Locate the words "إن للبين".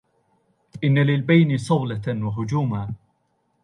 0.83-1.57